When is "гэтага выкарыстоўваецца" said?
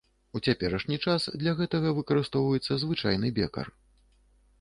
1.59-2.79